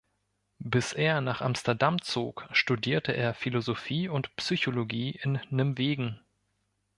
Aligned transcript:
Bis 0.63 0.93
er 0.93 1.21
nach 1.21 1.41
Amsterdam 1.41 2.01
zog, 2.01 2.49
studierte 2.53 3.11
er 3.11 3.35
Philosophie 3.35 4.09
und 4.09 4.35
Psychologie 4.35 5.11
in 5.11 5.39
Nimwegen. 5.51 6.19